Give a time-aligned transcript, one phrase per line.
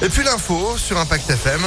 [0.00, 1.60] Et puis l'info sur Impact FM.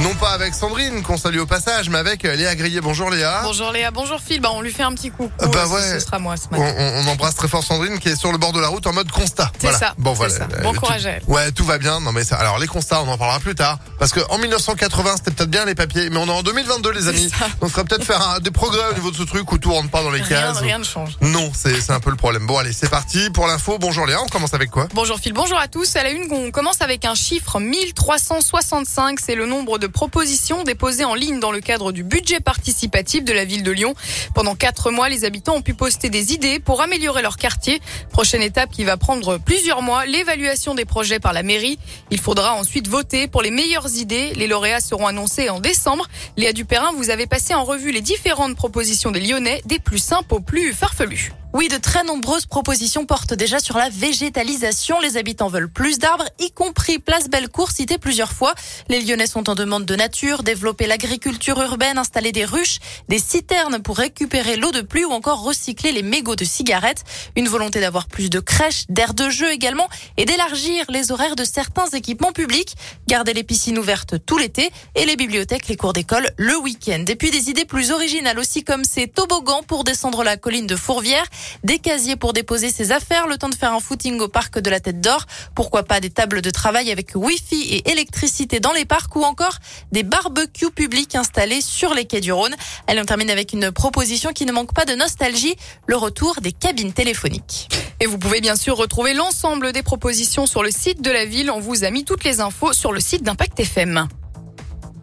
[0.00, 2.80] Non pas avec Sandrine, qu'on salue au passage, mais avec Léa Grillet.
[2.80, 3.40] Bonjour Léa.
[3.44, 4.40] Bonjour Léa, bonjour Phil.
[4.40, 5.30] Bah, on lui fait un petit coucou.
[5.52, 5.82] Bah Ce- ouais.
[6.00, 6.74] Ce sera moi ce matin.
[6.76, 8.92] on- on embrasse très fort Sandrine qui est sur le bord de la route en
[8.92, 9.52] mode constat.
[9.58, 9.78] C'est Voilà.
[9.78, 10.34] ça, Bon voilà.
[10.34, 10.48] ça.
[10.52, 11.22] Euh, Bon tout- courage à elle.
[11.28, 12.00] Ouais, tout va bien.
[12.00, 13.78] Non mais ça, alors les constats, on en parlera plus tard.
[14.00, 17.06] Parce que en 1980, c'était peut-être bien les papiers, mais on est en 2022 les
[17.06, 17.30] amis.
[17.60, 19.90] On devrait peut-être faire un- des progrès au niveau de ce truc où tout rentre
[19.90, 20.58] pas dans les cases.
[20.58, 21.10] rien ne change.
[21.20, 22.46] Non, c'est c'est un peu le problème.
[22.46, 23.76] Bon allez, c'est parti pour l'info.
[23.78, 24.88] Bonjour Léa, on commence avec quoi?
[24.94, 25.94] Bonjour Phil, bonjour à tous.
[25.96, 29.20] À la une, on commence avec un chiffre 1365.
[29.20, 33.32] C'est le nombre de propositions déposées en ligne dans le cadre du budget participatif de
[33.32, 33.94] la ville de Lyon.
[34.32, 37.80] Pendant quatre mois, les habitants ont pu poster des idées pour améliorer leur quartier.
[38.12, 41.80] Prochaine étape qui va prendre plusieurs mois, l'évaluation des projets par la mairie.
[42.10, 44.32] Il faudra ensuite voter pour les meilleures idées.
[44.36, 46.06] Les lauréats seront annoncés en décembre.
[46.36, 50.34] Léa Dupérin, vous avez passé en revue les différentes propositions des Lyonnais, des plus simples
[50.34, 51.32] aux plus farfelues.
[51.54, 54.98] Oui, de très nombreuses propositions portent déjà sur la végétalisation.
[55.00, 58.54] Les habitants veulent plus d'arbres, y compris Place Bellecour, cité plusieurs fois.
[58.88, 62.78] Les Lyonnais sont en demande de nature, développer l'agriculture urbaine, installer des ruches,
[63.10, 67.04] des citernes pour récupérer l'eau de pluie ou encore recycler les mégots de cigarettes.
[67.36, 71.44] Une volonté d'avoir plus de crèches, d'aires de jeu également et d'élargir les horaires de
[71.44, 72.76] certains équipements publics.
[73.08, 77.04] Garder les piscines ouvertes tout l'été et les bibliothèques, les cours d'école le week-end.
[77.06, 80.76] Et puis des idées plus originales aussi comme ces toboggans pour descendre la colline de
[80.76, 81.26] Fourvière
[81.64, 84.70] des casiers pour déposer ses affaires, le temps de faire un footing au parc de
[84.70, 88.84] la Tête d'Or, pourquoi pas des tables de travail avec Wi-Fi et électricité dans les
[88.84, 89.58] parcs ou encore
[89.92, 92.54] des barbecues publics installés sur les quais du Rhône.
[92.86, 96.52] Allez, on termine avec une proposition qui ne manque pas de nostalgie, le retour des
[96.52, 97.68] cabines téléphoniques.
[98.00, 101.50] Et vous pouvez bien sûr retrouver l'ensemble des propositions sur le site de la ville.
[101.50, 104.08] On vous a mis toutes les infos sur le site d'Impact FM.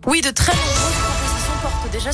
[0.05, 2.11] Oui, de très nombreuses propositions portent déjà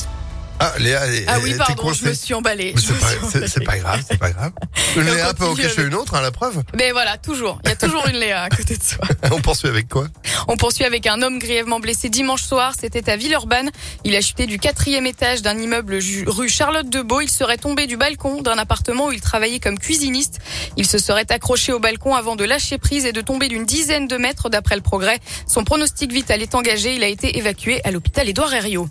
[0.58, 2.74] Ah Léa, Ah oui, pardon, je me suis emballée.
[2.78, 4.52] C'est pas, grave, c'est pas grave.
[4.96, 6.62] Une Léa peut en cacher avec- une autre, hein, la preuve.
[6.76, 7.60] Mais voilà, toujours.
[7.64, 9.06] Il y a toujours une Léa à côté de soi.
[9.30, 10.06] On poursuit avec quoi?
[10.48, 12.72] On poursuit avec un homme grièvement blessé dimanche soir.
[12.80, 13.70] C'était à Villeurbanne.
[14.04, 17.20] Il a chuté du quatrième étage d'un immeuble rue Charlotte de Beau.
[17.20, 20.38] Il serait tombé du balcon d'un appartement où il travaillait comme cuisiniste.
[20.78, 24.08] Il se serait accroché au balcon avant de lâcher prise et de tomber d'une dizaine
[24.08, 25.18] de mètres d'après le progrès.
[25.46, 26.94] Son pronostic vital est engagé.
[26.94, 28.88] Il a été évacué à l'hôpital Édouard Herriot.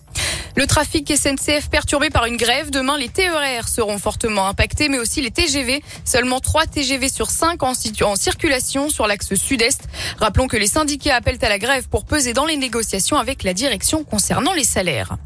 [0.55, 2.71] Le trafic SNCF perturbé par une grève.
[2.71, 5.83] Demain, les TER seront fortement impactés, mais aussi les TGV.
[6.05, 9.81] Seulement 3 TGV sur 5 en, en circulation sur l'axe sud-est.
[10.17, 13.53] Rappelons que les syndicats appellent à la grève pour peser dans les négociations avec la
[13.53, 15.17] direction concernant les salaires.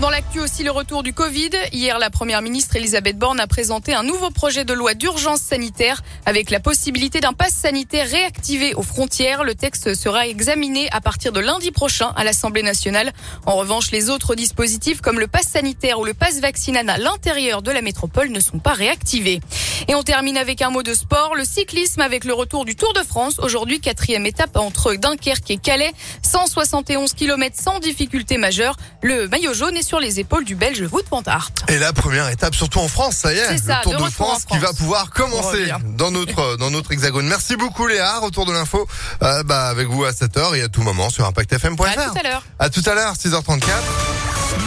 [0.00, 1.50] Dans l'actu aussi, le retour du Covid.
[1.72, 6.02] Hier, la première ministre Elisabeth Borne a présenté un nouveau projet de loi d'urgence sanitaire
[6.24, 9.42] avec la possibilité d'un pass sanitaire réactivé aux frontières.
[9.42, 13.12] Le texte sera examiné à partir de lundi prochain à l'Assemblée nationale.
[13.44, 17.62] En revanche, les autres dispositifs comme le pass sanitaire ou le pass vaccinal à l'intérieur
[17.62, 19.40] de la métropole ne sont pas réactivés.
[19.88, 22.92] Et on termine avec un mot de sport, le cyclisme avec le retour du Tour
[22.92, 23.40] de France.
[23.40, 25.92] Aujourd'hui, quatrième étape entre Dunkerque et Calais.
[26.22, 28.76] 171 km sans difficulté majeure.
[29.02, 31.50] Le maillot jaune est sur les épaules du Belge Wout van Aert.
[31.68, 34.44] Et la première étape, surtout en France, ça y est, ça, le Tour de France,
[34.44, 37.26] qui va pouvoir commencer dans notre dans notre hexagone.
[37.26, 38.86] Merci beaucoup Léa, retour de l'info
[39.22, 41.84] euh, bah, avec vous à 7h et à tout moment sur impactfm.fr.
[41.86, 42.42] À tout à l'heure.
[42.58, 43.62] À tout à l'heure, 6h34.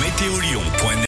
[0.02, 0.98] Météolion.net